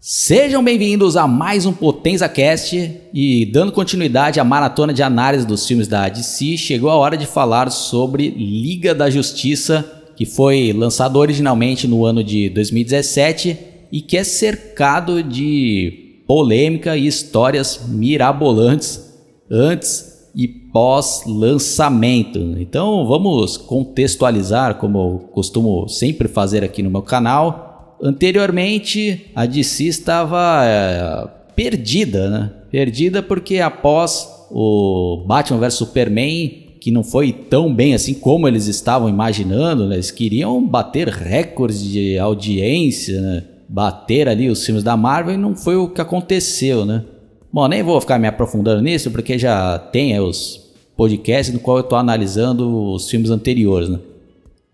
[0.00, 5.66] Sejam bem-vindos a mais um Potenza Cast e dando continuidade à maratona de análise dos
[5.66, 9.84] filmes da DC, chegou a hora de falar sobre Liga da Justiça,
[10.14, 13.58] que foi lançado originalmente no ano de 2017
[13.90, 19.04] e que é cercado de polêmica e histórias mirabolantes
[19.50, 22.38] antes e pós-lançamento.
[22.60, 27.67] Então vamos contextualizar, como eu costumo sempre fazer aqui no meu canal
[28.02, 32.50] Anteriormente, a DC estava é, perdida, né?
[32.70, 38.66] Perdida porque após o Batman vs Superman, que não foi tão bem assim como eles
[38.66, 39.96] estavam imaginando, né?
[39.96, 43.44] eles queriam bater recordes de audiência, né?
[43.68, 47.04] bater ali os filmes da Marvel e não foi o que aconteceu, né?
[47.52, 51.82] Bom, nem vou ficar me aprofundando nisso porque já tem os podcasts no qual eu
[51.82, 53.98] estou analisando os filmes anteriores, né?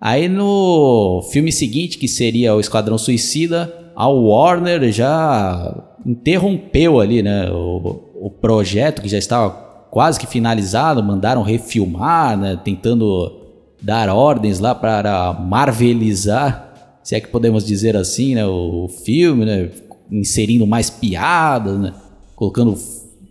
[0.04, 7.50] Aí no filme seguinte, que seria o Esquadrão Suicida, a Warner já interrompeu ali, né,
[7.50, 9.48] o, o projeto que já estava
[9.90, 13.32] quase que finalizado, mandaram refilmar, né, tentando
[13.80, 19.46] dar ordens lá para marvelizar, se é que podemos dizer assim, né, o, o filme,
[19.46, 19.70] né,
[20.10, 21.94] inserindo mais piadas, né,
[22.36, 22.76] colocando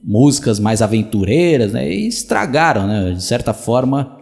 [0.03, 4.17] músicas mais aventureiras, né, e estragaram, né, de certa forma,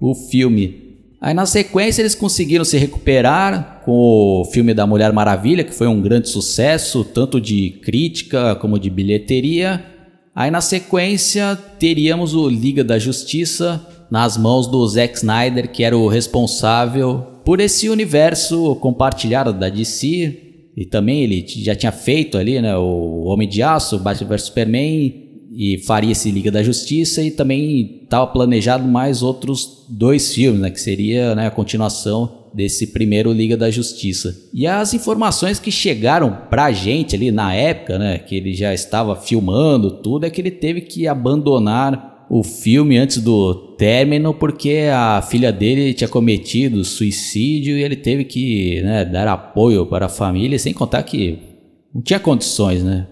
[0.00, 0.89] o filme.
[1.20, 3.92] Aí na sequência eles conseguiram se recuperar com
[4.40, 8.88] o filme da Mulher Maravilha, que foi um grande sucesso, tanto de crítica como de
[8.88, 9.84] bilheteria.
[10.34, 15.96] Aí na sequência teríamos o Liga da Justiça nas mãos do Zack Snyder, que era
[15.96, 20.46] o responsável por esse universo compartilhado da DC.
[20.74, 25.29] E também ele já tinha feito ali, né, o Homem de Aço, Batman vs Superman
[25.50, 30.70] e faria esse Liga da Justiça e também estava planejado mais outros dois filmes, né,
[30.70, 34.36] que seria né, a continuação desse primeiro Liga da Justiça.
[34.52, 39.16] E as informações que chegaram pra gente ali na época, né, que ele já estava
[39.16, 45.20] filmando tudo, é que ele teve que abandonar o filme antes do término porque a
[45.20, 50.56] filha dele tinha cometido suicídio e ele teve que né, dar apoio para a família,
[50.60, 51.38] sem contar que
[51.92, 53.08] não tinha condições, né,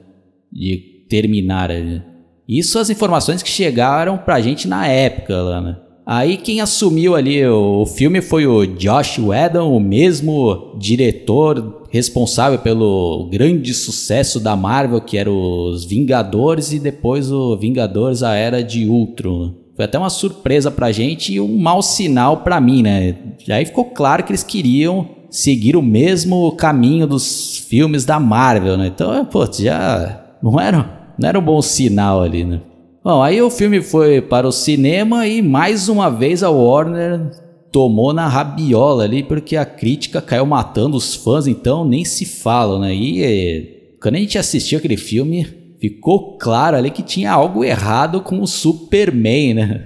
[0.52, 1.70] de terminar.
[1.70, 2.04] Né.
[2.48, 5.76] Isso as informações que chegaram pra gente na época, lá, né?
[6.06, 13.28] Aí quem assumiu ali o filme foi o Josh Whedon, o mesmo diretor responsável pelo
[13.30, 18.86] grande sucesso da Marvel, que era os Vingadores e depois o Vingadores a Era de
[18.86, 19.52] Ultron.
[19.76, 23.14] Foi até uma surpresa pra gente e um mau sinal pra mim, né?
[23.50, 28.86] Aí ficou claro que eles queriam seguir o mesmo caminho dos filmes da Marvel, né?
[28.86, 32.60] Então, pô, já não era não era um bom sinal ali, né?
[33.02, 37.30] Bom, aí o filme foi para o cinema e mais uma vez a Warner
[37.72, 42.78] tomou na rabiola ali, porque a crítica caiu matando os fãs, então nem se fala,
[42.78, 42.94] né?
[42.94, 45.46] E eh, quando a gente assistiu aquele filme,
[45.80, 49.84] ficou claro ali que tinha algo errado com o Superman, né?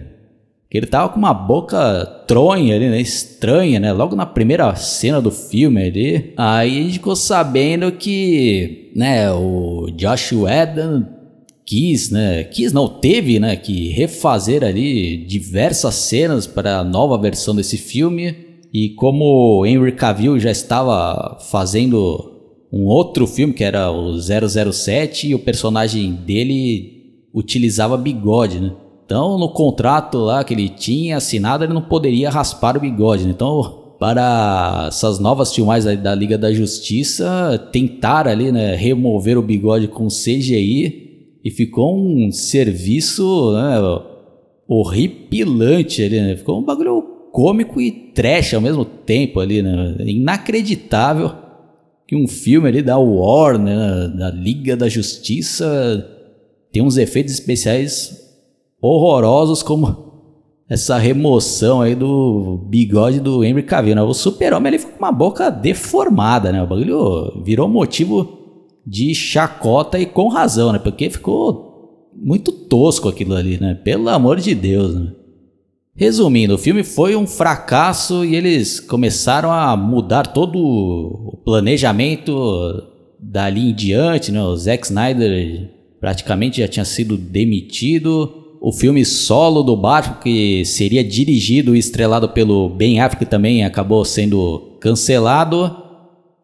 [0.70, 3.00] Que ele tava com uma boca tronha ali, né?
[3.00, 3.92] Estranha, né?
[3.92, 6.32] Logo na primeira cena do filme ali.
[6.36, 11.04] Aí a gente ficou sabendo que, né, o Josh Whedon
[11.72, 17.56] quis, né, quis não, teve, né, que refazer ali diversas cenas para a nova versão
[17.56, 18.36] desse filme.
[18.70, 22.30] E como Henry Cavill já estava fazendo
[22.70, 28.72] um outro filme que era o 007 e o personagem dele utilizava bigode, né?
[29.06, 33.24] Então, no contrato lá que ele tinha assinado, ele não poderia raspar o bigode.
[33.24, 33.30] Né?
[33.30, 39.88] Então, para essas novas filmagens da, Liga da Justiça, tentar ali, né, remover o bigode
[39.88, 41.11] com CGI
[41.44, 43.78] e ficou um serviço né,
[44.68, 46.36] horripilante ali, né?
[46.36, 49.96] Ficou um bagulho cômico e trash ao mesmo tempo ali, né?
[50.00, 51.32] Inacreditável
[52.06, 56.06] que um filme ali da Warner, né, da Liga da Justiça,
[56.70, 58.20] tem uns efeitos especiais
[58.80, 60.12] horrorosos como
[60.68, 64.02] essa remoção aí do bigode do Henry Cavill, né?
[64.02, 66.62] O super-homem ali ficou com uma boca deformada, né?
[66.62, 68.41] O bagulho virou motivo
[68.86, 70.78] de chacota e com razão, né?
[70.78, 73.74] Porque ficou muito tosco aquilo ali, né?
[73.74, 75.12] Pelo amor de Deus, né?
[75.94, 82.82] Resumindo, o filme foi um fracasso e eles começaram a mudar todo o planejamento
[83.20, 84.42] dali em diante, né?
[84.42, 85.70] O Zack Snyder
[86.00, 88.56] praticamente já tinha sido demitido.
[88.60, 94.04] O filme solo do Batman, que seria dirigido e estrelado pelo Ben Affleck, também acabou
[94.04, 95.81] sendo cancelado.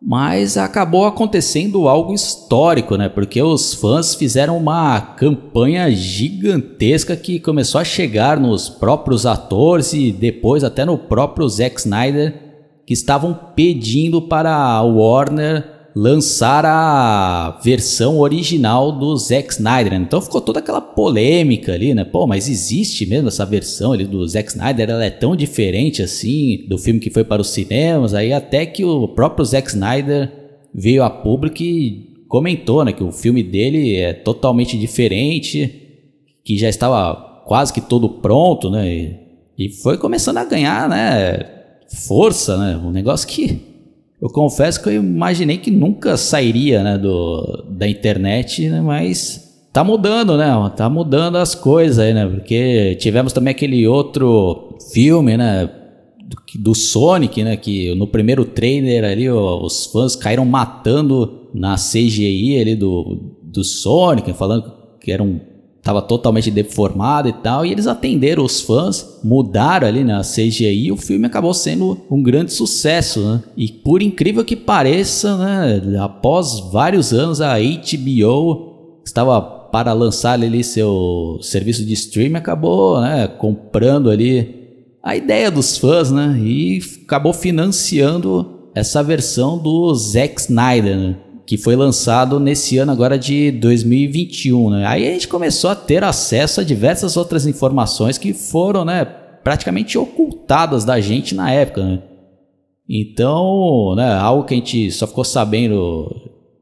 [0.00, 3.08] Mas acabou acontecendo algo histórico, né?
[3.08, 10.12] Porque os fãs fizeram uma campanha gigantesca que começou a chegar nos próprios atores e
[10.12, 12.34] depois até no próprio Zack Snyder,
[12.86, 19.94] que estavam pedindo para a Warner lançar a versão original do Zack Snyder.
[19.94, 20.04] Né?
[20.06, 22.04] Então ficou toda aquela polêmica ali, né?
[22.04, 24.90] Pô, mas existe mesmo essa versão ali do Zack Snyder?
[24.90, 28.14] Ela é tão diferente assim do filme que foi para os cinemas.
[28.14, 30.30] Aí até que o próprio Zack Snyder
[30.72, 35.82] veio a público e comentou, né, que o filme dele é totalmente diferente,
[36.44, 38.88] que já estava quase que todo pronto, né?
[38.88, 39.16] E,
[39.58, 41.40] e foi começando a ganhar, né,
[42.06, 42.76] força, né?
[42.76, 43.67] Um negócio que
[44.20, 49.84] eu confesso que eu imaginei que nunca sairia né, do, da internet, né, mas tá
[49.84, 50.48] mudando, né?
[50.76, 52.26] Tá mudando as coisas aí, né?
[52.26, 55.70] Porque tivemos também aquele outro filme, né?
[56.26, 57.56] Do, do Sonic, né?
[57.56, 64.32] Que no primeiro trailer ali os fãs caíram matando na CGI ali do, do Sonic,
[64.32, 65.38] falando que era um
[65.78, 70.92] estava totalmente deformado e tal, e eles atenderam os fãs, mudaram ali na CGI e
[70.92, 73.42] o filme acabou sendo um grande sucesso, né?
[73.56, 80.62] E por incrível que pareça, né, após vários anos a HBO estava para lançar ali
[80.64, 84.56] seu serviço de streaming, acabou, né, comprando ali
[85.02, 91.16] a ideia dos fãs, né, e acabou financiando essa versão do Zack Snyder, né?
[91.48, 94.68] Que foi lançado nesse ano agora de 2021.
[94.68, 94.86] Né?
[94.86, 99.02] Aí a gente começou a ter acesso a diversas outras informações que foram né,
[99.42, 101.82] praticamente ocultadas da gente na época.
[101.82, 102.02] Né?
[102.86, 106.14] Então, né, algo que a gente só ficou sabendo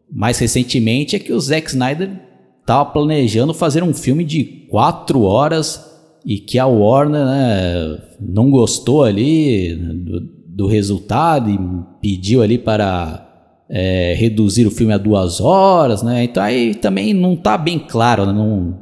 [0.09, 2.09] mais recentemente é que o Zack Snyder
[2.61, 5.85] estava planejando fazer um filme de quatro horas
[6.25, 11.59] e que a Warner né, não gostou ali do, do resultado e
[12.01, 13.26] pediu ali para
[13.69, 16.25] é, reduzir o filme a duas horas, né?
[16.25, 18.33] Então aí também não está bem claro, né?
[18.33, 18.79] não,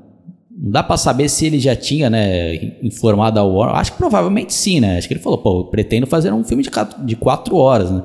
[0.57, 3.77] não dá para saber se ele já tinha, né, informado a Warner.
[3.77, 4.99] Acho que provavelmente sim, né?
[4.99, 6.71] Acho que ele falou, pô, eu pretendo fazer um filme de,
[7.05, 8.03] de quatro horas, né?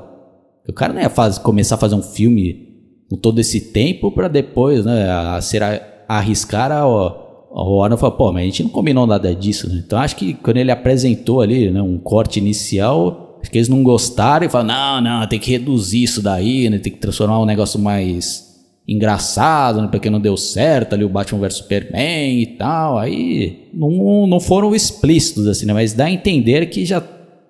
[0.68, 1.10] O cara não ia
[1.42, 2.68] começar a fazer um filme
[3.08, 7.98] com todo esse tempo para depois, né, a, ser a, a arriscar a, a Warner
[7.98, 9.82] falou, pô, mas a gente não combinou nada disso, né?
[9.84, 14.46] Então acho que quando ele apresentou ali, né, um corte inicial, que eles não gostaram
[14.46, 16.78] e falaram, não, não, tem que reduzir isso daí, né?
[16.78, 18.50] Tem que transformar um negócio mais
[18.86, 19.88] engraçado, né?
[19.90, 22.98] Porque não deu certo ali o Batman vs Superman e tal.
[22.98, 25.72] Aí não, não foram explícitos, assim, né?
[25.72, 27.02] Mas dá a entender que já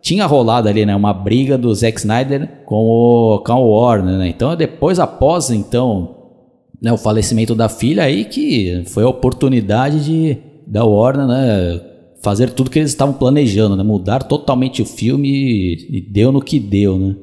[0.03, 0.95] tinha rolado ali, né?
[0.95, 4.29] Uma briga do Zack Snyder com o, o Warner, né?
[4.29, 6.17] Então depois, após, então,
[6.81, 11.81] né, o falecimento da filha aí que foi a oportunidade de da Warner, né?
[12.23, 13.83] Fazer tudo que eles estavam planejando, né?
[13.83, 15.29] Mudar totalmente o filme
[15.91, 17.17] e, deu no que deu, né?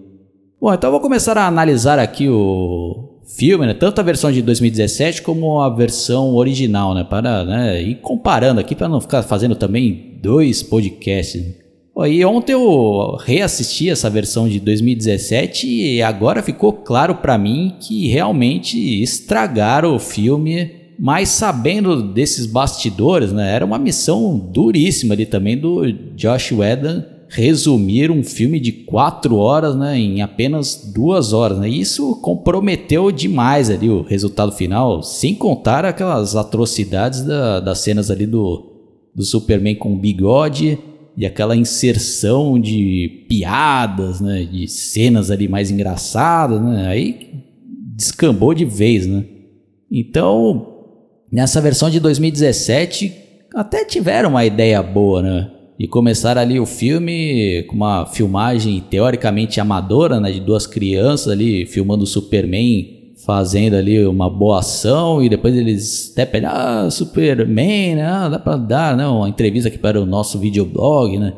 [0.60, 3.74] Bom, então eu vou começar a analisar aqui o filme, né?
[3.74, 7.04] Tanto a versão de 2017 como a versão original, né?
[7.04, 7.82] Para né?
[7.82, 11.44] ir comparando aqui para não ficar fazendo também dois podcasts.
[11.94, 17.76] Bom, e ontem eu reassisti essa versão de 2017 e agora ficou claro para mim
[17.80, 25.26] que realmente estragaram o filme mas sabendo desses bastidores, né, era uma missão duríssima ali
[25.26, 31.60] também do Josh Whedon resumir um filme de quatro horas né, em apenas duas horas.
[31.60, 31.70] Né?
[31.70, 38.26] Isso comprometeu demais ali o resultado final, sem contar aquelas atrocidades da, das cenas ali
[38.26, 38.72] do,
[39.14, 40.80] do Superman com bigode
[41.18, 46.88] e aquela inserção de piadas, né, de cenas ali mais engraçadas, né?
[46.88, 47.44] aí
[47.96, 49.08] descambou de vez.
[49.08, 49.26] Né?
[49.92, 50.77] Então
[51.32, 53.14] Nessa versão de 2017,
[53.54, 55.52] até tiveram uma ideia boa, né?
[55.80, 60.32] E começar ali o filme com uma filmagem teoricamente amadora, né?
[60.32, 66.12] De duas crianças ali filmando o Superman fazendo ali uma boa ação e depois eles
[66.14, 68.06] até pedem, ah, Superman, né?
[68.06, 69.06] Ah, dá pra dar, né?
[69.06, 71.34] Uma entrevista aqui para o nosso videoblog, né?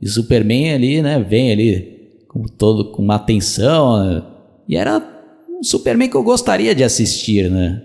[0.00, 1.18] E Superman ali, né?
[1.20, 4.22] Vem ali com todo com uma atenção, né?
[4.66, 5.02] E era
[5.50, 7.82] um Superman que eu gostaria de assistir, né?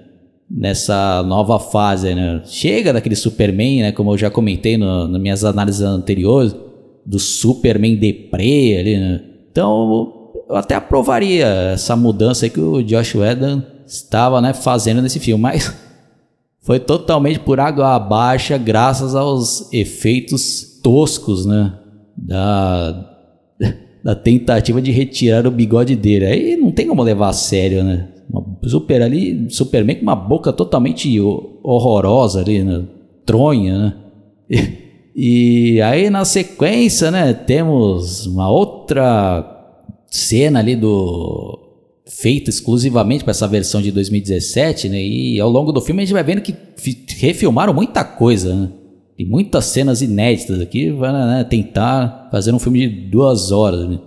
[0.49, 2.41] Nessa nova fase, né?
[2.45, 3.91] Chega daquele Superman, né?
[3.91, 6.55] Como eu já comentei no, nas minhas análises anteriores,
[7.05, 9.21] do Superman deprê ali, né?
[9.51, 15.41] Então, eu até aprovaria essa mudança que o Josh Whedon estava né, fazendo nesse filme,
[15.41, 15.73] mas
[16.61, 21.73] foi totalmente por água abaixo graças aos efeitos toscos, né?
[22.17, 23.15] Da,
[24.03, 26.25] da tentativa de retirar o bigode dele.
[26.25, 28.07] Aí não tem como levar a sério, né?
[28.29, 32.83] Uma super ali, Superman com uma boca totalmente horrorosa ali, né?
[33.25, 33.95] Tronha, né?
[35.21, 39.43] E, e aí na sequência, né, temos uma outra
[40.07, 41.59] cena ali do
[42.07, 45.01] feita exclusivamente para essa versão de 2017, né?
[45.01, 46.55] E ao longo do filme a gente vai vendo que
[47.19, 48.69] refilmaram muita coisa, né?
[49.15, 53.99] Tem muitas cenas inéditas aqui, vai né, tentar fazer um filme de duas horas, né?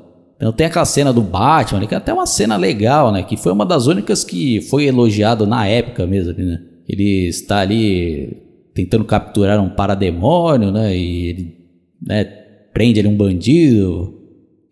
[0.43, 3.23] Então tem aquela cena do Batman, que é até uma cena legal, né?
[3.23, 6.61] Que foi uma das únicas que foi elogiado na época mesmo, né?
[6.89, 8.43] Ele está ali
[8.75, 10.97] tentando capturar um parademônio, né?
[10.97, 11.57] E ele
[12.05, 12.25] né,
[12.75, 14.19] prende ali um bandido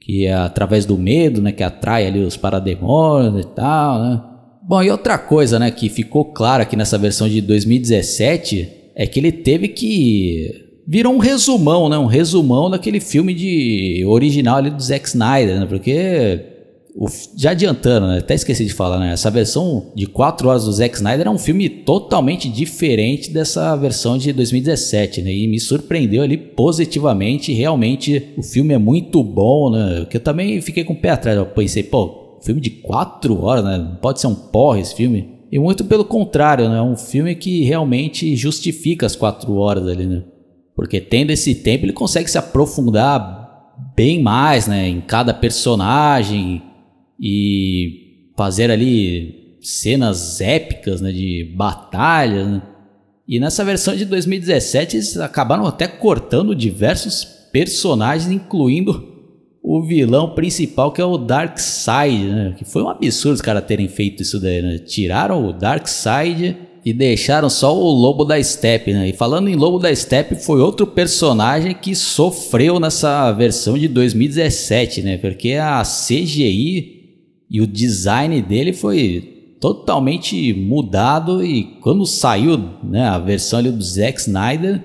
[0.00, 1.53] que é através do medo, né?
[1.53, 4.23] Que atrai ali os parademônios e tal, né?
[4.65, 5.71] Bom, e outra coisa, né?
[5.71, 11.19] Que ficou claro aqui nessa versão de 2017 é que ele teve que virou um
[11.19, 11.97] resumão, né?
[11.97, 15.67] Um resumão daquele filme de original ali do Zack Snyder, né?
[15.67, 16.41] Porque
[16.97, 17.07] o,
[17.37, 18.19] já adiantando, né?
[18.19, 19.13] Até esqueci de falar, né?
[19.13, 24.19] Essa versão de 4 horas do Zack Snyder é um filme totalmente diferente dessa versão
[24.19, 25.33] de 2017, né?
[25.33, 27.53] E me surpreendeu ali positivamente.
[27.53, 30.05] Realmente o filme é muito bom, né?
[30.11, 31.39] Que eu também fiquei com o pé atrás.
[31.39, 33.79] Eu pensei, pô, filme de 4 horas, né?
[33.79, 35.39] Não pode ser um porra esse filme.
[35.53, 36.79] E muito pelo contrário, né?
[36.79, 40.25] É um filme que realmente justifica as 4 horas ali, né?
[40.75, 43.41] Porque tendo esse tempo, ele consegue se aprofundar
[43.95, 46.62] bem mais né, em cada personagem
[47.19, 52.45] e fazer ali cenas épicas né, de batalha.
[52.47, 52.62] Né?
[53.29, 59.11] E nessa versão de 2017, eles acabaram até cortando diversos personagens, incluindo
[59.62, 62.55] o vilão principal que é o Darkseid, né?
[62.57, 64.79] Que foi um absurdo os caras terem feito isso daí, né?
[64.79, 69.09] Tiraram o Darkseid e deixaram só o Lobo da Steppe, né?
[69.09, 75.03] E falando em Lobo da Steppe, foi outro personagem que sofreu nessa versão de 2017,
[75.03, 75.19] né?
[75.19, 77.01] Porque a CGI
[77.51, 83.83] e o design dele foi totalmente mudado e quando saiu, né, a versão ali do
[83.83, 84.83] Zack Snyder,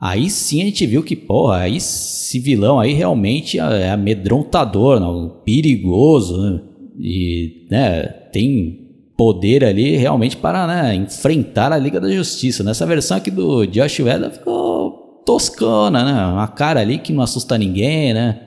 [0.00, 5.28] aí sim a gente viu que, porra, esse vilão aí realmente é amedrontador, não?
[5.44, 6.60] perigoso, né?
[6.98, 8.02] E, né,
[8.32, 8.85] tem
[9.16, 12.62] poder ali realmente para né, enfrentar a Liga da Justiça.
[12.62, 16.26] Nessa versão aqui do Josh Whedon ficou toscana, né?
[16.26, 18.40] Uma cara ali que não assusta ninguém, né?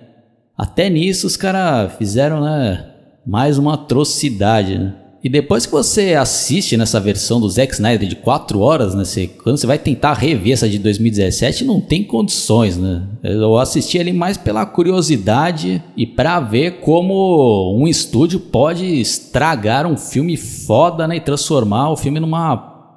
[0.58, 2.86] Até nisso os caras fizeram, né?
[3.26, 4.94] Mais uma atrocidade, né?
[5.22, 9.04] E depois que você assiste nessa versão do Zack Snyder de 4 horas, né?
[9.04, 13.06] Você, quando você vai tentar rever essa de 2017, não tem condições, né?
[13.22, 19.98] Eu assisti ali mais pela curiosidade e para ver como um estúdio pode estragar um
[19.98, 21.18] filme foda, né?
[21.18, 22.56] E transformar o filme numa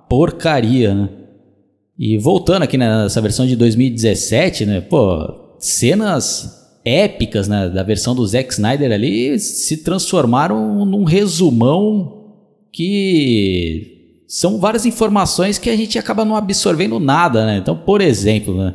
[0.09, 1.09] porcaria, né?
[1.99, 4.81] E voltando aqui nessa versão de 2017, né?
[4.81, 12.23] Pô, cenas épicas né, da versão do Zack Snyder ali se transformaram num resumão
[12.73, 17.59] que são várias informações que a gente acaba não absorvendo nada, né?
[17.59, 18.75] Então, por exemplo, né,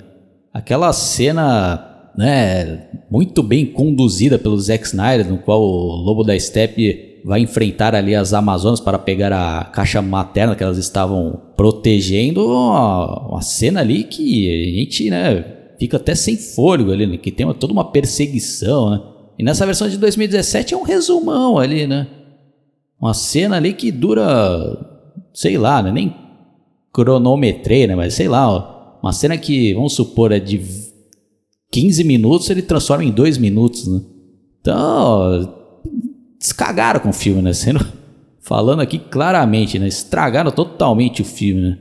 [0.54, 7.22] aquela cena né, muito bem conduzida pelo Zack Snyder, no qual o Lobo da Steppe
[7.26, 13.28] vai enfrentar ali as Amazonas para pegar a caixa materna que elas estavam protegendo, uma,
[13.28, 17.18] uma cena ali que a gente, né, fica até sem fôlego ali, né?
[17.18, 19.02] que tem uma, toda uma perseguição, né?
[19.40, 22.08] E nessa versão de 2017 é um resumão ali, né?
[23.00, 24.26] Uma cena ali que dura,
[25.34, 25.92] sei lá, né?
[25.92, 26.16] nem
[26.92, 27.96] cronometrei, né?
[27.96, 30.60] Mas sei lá, ó, uma cena que, vamos supor, é de
[31.72, 34.02] 15 minutos, ele transforma em 2 minutos, né?
[34.60, 35.48] Então, ó,
[36.40, 37.54] descagaram com o filme, né?
[37.54, 37.86] Sendo,
[38.42, 39.88] falando aqui claramente, né?
[39.88, 41.78] Estragaram totalmente o filme, né?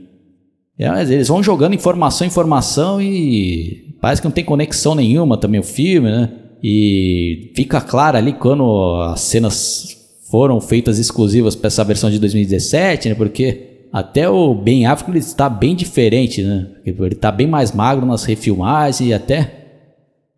[0.77, 5.59] É, mas eles vão jogando informação, informação e Parece que não tem conexão nenhuma também
[5.59, 6.29] o filme, né?
[6.63, 9.97] E fica claro ali quando as cenas
[10.29, 13.15] foram feitas exclusivas para essa versão de 2017, né?
[13.15, 16.67] Porque até o Ben Affleck ele está bem diferente, né?
[16.85, 19.53] Ele está bem mais magro nas refilmagens e até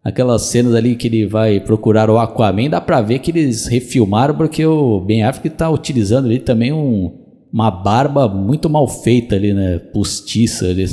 [0.03, 4.35] aquelas cenas ali que ele vai procurar o Aquaman, dá pra ver que eles refilmaram
[4.35, 7.11] porque o Ben Affleck está utilizando ali também um,
[7.51, 9.79] uma barba muito mal feita ali, né?
[9.79, 10.85] Postiça ali.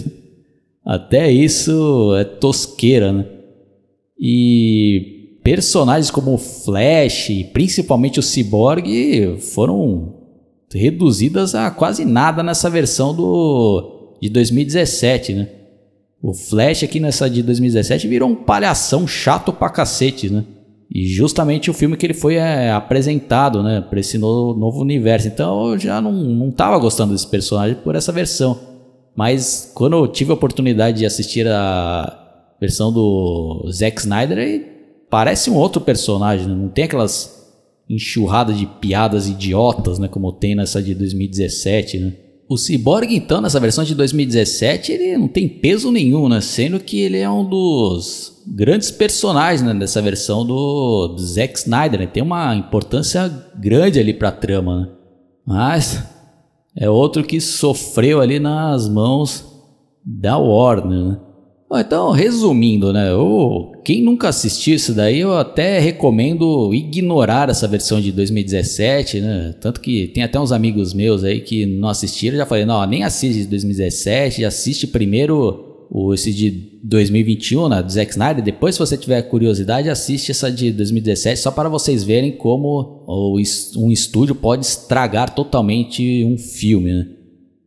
[0.86, 3.26] Até isso é tosqueira, né?
[4.16, 10.14] E personagens como o Flash, principalmente o Cyborg, foram
[10.72, 15.48] reduzidas a quase nada nessa versão do de 2017, né?
[16.22, 20.44] O Flash aqui nessa de 2017 virou um palhação chato pra cacete, né?
[20.88, 25.26] E justamente o filme que ele foi é, apresentado, né, para esse no, novo universo.
[25.26, 28.75] Então eu já não, não tava gostando desse personagem por essa versão.
[29.16, 34.74] Mas quando eu tive a oportunidade de assistir a versão do Zack Snyder,
[35.08, 36.54] parece um outro personagem, né?
[36.54, 37.34] não tem aquelas
[37.88, 42.12] enxurradas de piadas idiotas, né, como tem nessa de 2017, né?
[42.48, 46.40] O Cyborg, então, nessa versão de 2017, ele não tem peso nenhum, né?
[46.40, 51.98] Sendo que ele é um dos grandes personagens né, dessa versão do, do Zack Snyder,
[51.98, 52.06] né?
[52.06, 54.88] Tem uma importância grande ali pra trama, né?
[55.44, 56.04] Mas
[56.76, 59.44] é outro que sofreu ali nas mãos
[60.04, 61.04] da Warner.
[61.04, 61.20] Né?
[61.74, 63.10] Então, resumindo, né?
[63.10, 69.54] Eu, quem nunca assistiu isso daí, eu até recomendo ignorar essa versão de 2017, né?
[69.60, 73.02] Tanto que tem até uns amigos meus aí que não assistiram, já falei, não, nem
[73.02, 78.44] assiste de 2017, assiste primeiro o, esse de 2021, né, do Zack Snyder.
[78.44, 83.04] Depois, se você tiver curiosidade, assiste essa de 2017, só para vocês verem como
[83.76, 87.06] um estúdio pode estragar totalmente um filme, né?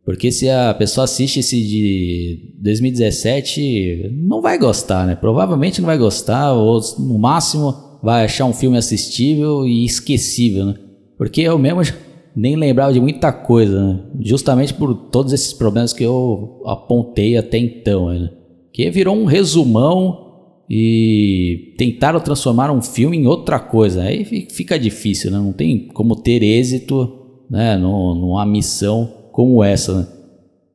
[0.04, 5.14] Porque se a pessoa assiste esse de 2017, não vai gostar, né?
[5.14, 7.72] Provavelmente não vai gostar, ou no máximo
[8.02, 10.74] vai achar um filme assistível e esquecível, né?
[11.16, 11.82] Porque eu mesmo
[12.34, 14.00] nem lembrava de muita coisa, né?
[14.20, 18.30] Justamente por todos esses problemas que eu apontei até então, né?
[18.72, 20.28] Que virou um resumão
[20.68, 24.02] e tentaram transformar um filme em outra coisa.
[24.02, 25.38] Aí fica difícil, né?
[25.38, 27.12] Não tem como ter êxito,
[27.50, 27.76] né?
[27.76, 30.06] Numa missão como essa, né?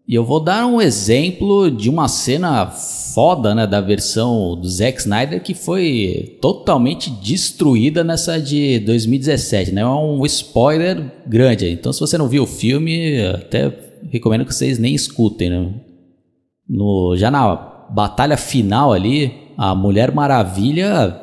[0.07, 4.99] E eu vou dar um exemplo de uma cena foda, né, da versão do Zack
[4.99, 9.81] Snyder que foi totalmente destruída nessa de 2017, né?
[9.81, 11.69] É um spoiler grande.
[11.71, 13.73] Então, se você não viu o filme, até
[14.11, 15.73] recomendo que vocês nem escutem, né?
[16.69, 17.55] No, já na
[17.89, 21.19] batalha final ali, a Mulher Maravilha,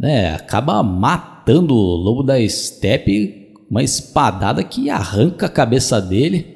[0.00, 6.53] né, acaba matando o Lobo da Steppe, uma espadada que arranca a cabeça dele.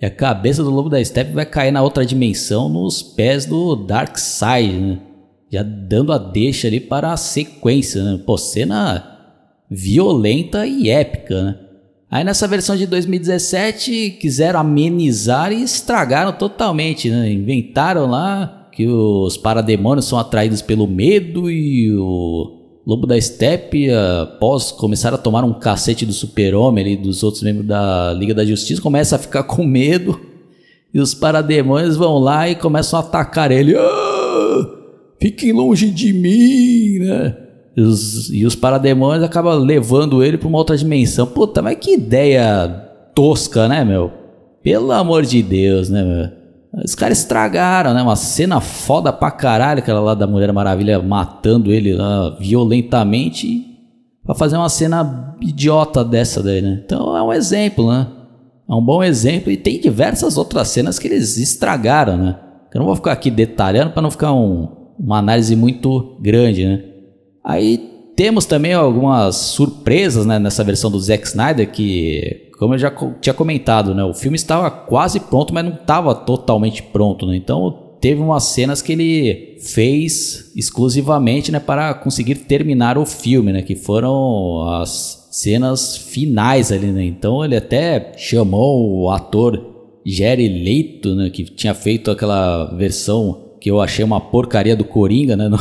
[0.00, 3.76] E a cabeça do lobo da steppe vai cair na outra dimensão nos pés do
[3.76, 4.98] Darkseid, né?
[5.52, 8.20] Já dando a deixa ali para a sequência, né?
[8.24, 9.18] Pô, cena
[9.70, 11.58] violenta e épica, né?
[12.10, 17.30] Aí nessa versão de 2017 quiseram amenizar e estragaram totalmente, né?
[17.30, 24.72] Inventaram lá que os parademônios são atraídos pelo medo e o Lobo da Steppe, após
[24.72, 28.80] começar a tomar um cacete do Super-Homem e dos outros membros da Liga da Justiça,
[28.80, 30.18] começa a ficar com medo.
[30.92, 33.76] E os parademônios vão lá e começam a atacar ele.
[33.76, 34.66] Ah,
[35.20, 37.36] fiquem longe de mim, né?
[37.76, 41.26] E os, e os parademônios acabam levando ele para uma outra dimensão.
[41.26, 42.66] Puta, mas que ideia
[43.14, 44.10] tosca, né, meu?
[44.62, 46.39] Pelo amor de Deus, né, meu?
[46.72, 48.02] Os caras estragaram, né?
[48.02, 53.66] Uma cena foda pra caralho, aquela lá da Mulher Maravilha matando ele lá violentamente
[54.24, 56.82] pra fazer uma cena idiota dessa daí, né?
[56.84, 58.06] Então é um exemplo, né?
[58.68, 62.38] É um bom exemplo e tem diversas outras cenas que eles estragaram, né?
[62.72, 66.84] Eu não vou ficar aqui detalhando para não ficar um, uma análise muito grande, né?
[67.42, 67.78] Aí
[68.14, 72.92] temos também algumas surpresas né, nessa versão do Zack Snyder que como eu já
[73.22, 77.34] tinha comentado, né, o filme estava quase pronto, mas não estava totalmente pronto, né?
[77.34, 83.62] Então teve umas cenas que ele fez exclusivamente, né, para conseguir terminar o filme, né,
[83.62, 87.02] que foram as cenas finais ali, né?
[87.02, 93.70] Então ele até chamou o ator Jerry Leito, né, que tinha feito aquela versão que
[93.70, 95.56] eu achei uma porcaria do Coringa, né, no,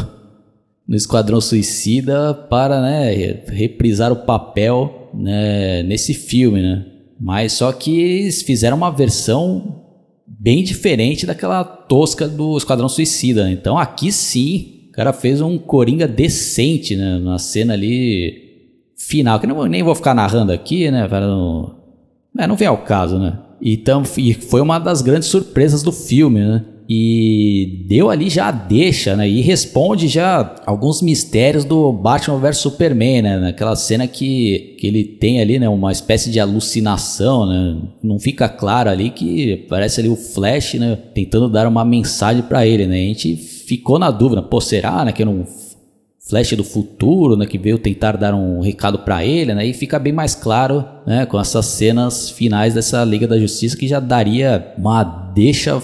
[0.85, 6.85] no Esquadrão Suicida para, né, reprisar o papel né, nesse filme, né?
[7.19, 9.83] Mas só que eles fizeram uma versão
[10.25, 13.51] bem diferente daquela tosca do Esquadrão Suicida.
[13.51, 17.19] Então aqui sim, o cara fez um Coringa decente, né?
[17.19, 18.49] Na cena ali
[18.95, 21.07] final, que não, nem vou ficar narrando aqui, né?
[21.07, 21.75] Para não,
[22.37, 23.39] é, não vem ao caso, né?
[23.61, 26.63] Então, e foi uma das grandes surpresas do filme, né?
[26.91, 29.29] E deu ali já deixa, né?
[29.29, 33.37] E responde já alguns mistérios do Batman vs Superman, né?
[33.37, 35.69] Naquela cena que, que ele tem ali, né?
[35.69, 37.77] Uma espécie de alucinação, né?
[38.01, 40.97] Não fica claro ali que parece ali o Flash, né?
[41.13, 42.95] Tentando dar uma mensagem para ele, né?
[42.95, 45.11] A gente ficou na dúvida, pô, será, né?
[45.11, 45.45] Que era um
[46.27, 47.45] Flash do futuro, né?
[47.45, 49.63] Que veio tentar dar um recado para ele, né?
[49.63, 51.27] E fica bem mais claro, né?
[51.27, 55.79] Com essas cenas finais dessa Liga da Justiça que já daria uma deixa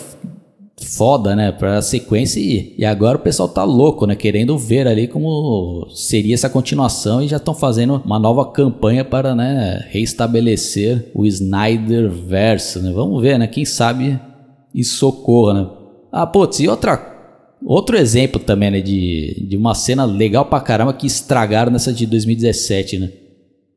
[0.77, 5.07] foda, né, pra sequência e, e agora o pessoal tá louco, né, querendo ver ali
[5.07, 11.25] como seria essa continuação e já estão fazendo uma nova campanha para, né, reestabelecer o
[11.25, 14.19] Snyder Verso, né, vamos ver, né, quem sabe
[14.73, 15.69] isso socorra, né.
[16.11, 17.15] Ah, putz, e outra
[17.65, 22.05] Outro exemplo também, né, de, de uma cena legal pra caramba que estragaram nessa de
[22.05, 23.11] 2017, né?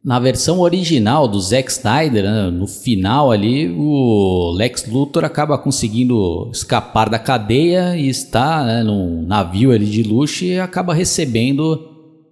[0.04, 6.48] Na versão original do Zack Snyder, né, no final ali, o Lex Luthor acaba conseguindo
[6.52, 11.84] escapar da cadeia e está né, num navio ali de luxo e acaba recebendo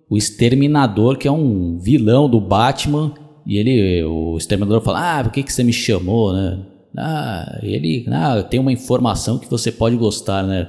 [0.09, 3.13] o Exterminador, que é um vilão do Batman.
[3.45, 6.65] E ele, o Exterminador fala: Ah, por que, que você me chamou, né?
[6.97, 10.69] Ah, ele, ah, tem uma informação que você pode gostar, né?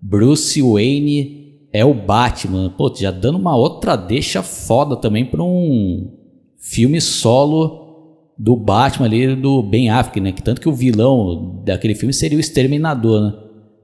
[0.00, 2.70] Bruce Wayne é o Batman.
[2.70, 6.21] Pô, já dando uma outra deixa foda também para um
[6.62, 7.82] filme solo
[8.38, 10.32] do Batman ali, do Ben Affleck, né?
[10.32, 13.34] Que tanto que o vilão daquele filme seria o Exterminador, né?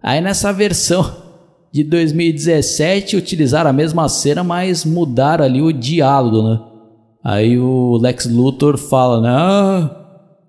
[0.02, 1.04] Aí nessa versão
[1.72, 6.60] de 2017 utilizaram a mesma cena, mas mudaram ali o diálogo, né?
[7.22, 9.28] Aí o Lex Luthor fala, né?
[9.28, 9.98] Ah,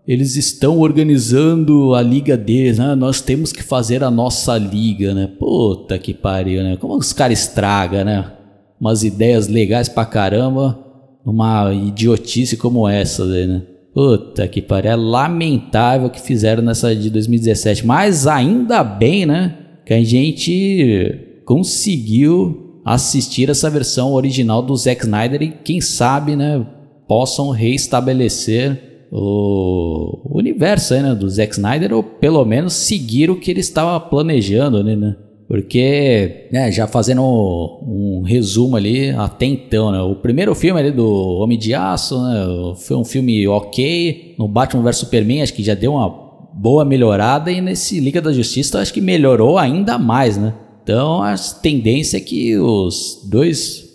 [0.08, 2.94] eles estão organizando a liga deles, né?
[2.96, 5.28] Nós temos que fazer a nossa liga, né?
[5.28, 6.78] Puta que pariu, né?
[6.78, 8.32] Como os caras estragam, né?
[8.80, 10.80] Umas ideias legais pra caramba,
[11.26, 13.62] uma idiotice como essa, né?
[13.94, 19.56] Puta que pariu, é lamentável que fizeram nessa de 2017, mas ainda bem, né?
[19.86, 26.66] Que a gente conseguiu assistir essa versão original do Zack Snyder e quem sabe, né,
[27.08, 33.60] possam reestabelecer o universo né, do Zack Snyder ou pelo menos seguir o que ele
[33.60, 35.16] estava planejando, né?
[35.50, 40.92] Porque, né, já fazendo um, um, resumo ali até então, né, o primeiro filme ali
[40.92, 41.10] do
[41.40, 45.74] Homem de Aço, né, foi um filme ok, no Batman vs Superman acho que já
[45.74, 46.08] deu uma
[46.54, 50.54] boa melhorada e nesse Liga da Justiça acho que melhorou ainda mais, né?
[50.84, 53.90] Então a tendência é que os dois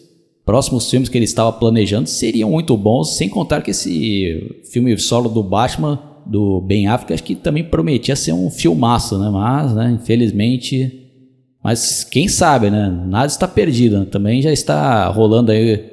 [0.45, 5.29] próximos filmes que ele estava planejando seriam muito bons, sem contar que esse filme solo
[5.29, 9.31] do Batman, do Ben Affleck, acho que também prometia ser um filmaço, né?
[9.31, 11.04] Mas, né, infelizmente...
[11.65, 12.91] Mas quem sabe, né?
[13.07, 13.99] Nada está perdido.
[14.01, 14.05] Né?
[14.05, 15.93] Também já está rolando aí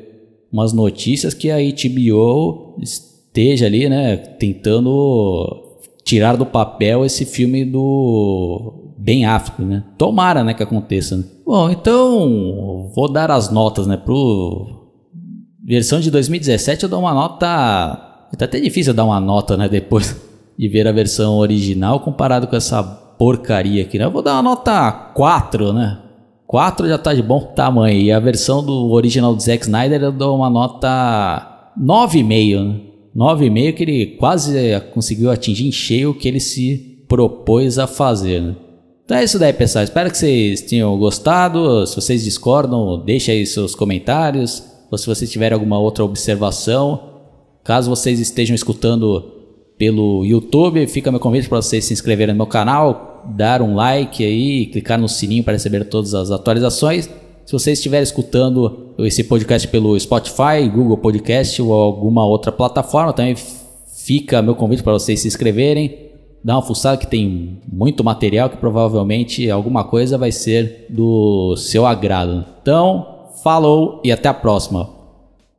[0.52, 8.94] umas notícias que a HBO esteja ali, né, tentando tirar do papel esse filme do
[8.98, 9.86] Ben Affleck, né?
[9.98, 11.16] Tomara, né, que aconteça.
[11.16, 11.24] Né?
[11.46, 14.90] Bom, então vou dar as notas, né, pro
[15.64, 20.16] versão de 2017 eu dou uma nota Tá até difícil dar uma nota, né, depois
[20.58, 22.82] de ver a versão original comparado com essa
[23.22, 24.06] porcaria aqui, né?
[24.06, 26.00] Eu vou dar uma nota 4, né?
[26.48, 28.02] 4 já tá de bom tamanho.
[28.02, 32.80] E a versão do original do Zack Snyder eu dou uma nota 9,5, né?
[33.16, 34.58] 9,5 que ele quase
[34.92, 38.42] conseguiu atingir em cheio o que ele se propôs a fazer.
[38.42, 38.56] Né?
[39.06, 39.84] Então é isso daí, pessoal.
[39.84, 41.86] Espero que vocês tenham gostado.
[41.86, 44.64] Se vocês discordam, deixe aí seus comentários.
[44.90, 47.04] Ou se vocês tiverem alguma outra observação.
[47.64, 49.42] Caso vocês estejam escutando
[49.82, 54.24] pelo YouTube, fica meu convite para vocês se inscreverem no meu canal, dar um like
[54.24, 57.10] aí, clicar no sininho para receber todas as atualizações.
[57.46, 63.36] Se você estiver escutando esse podcast pelo Spotify, Google Podcast ou alguma outra plataforma, também
[63.94, 66.12] fica meu convite para vocês se inscreverem.
[66.44, 71.86] Dá uma fuçada que tem muito material que provavelmente alguma coisa vai ser do seu
[71.86, 72.46] agrado.
[72.62, 75.01] Então, falou e até a próxima.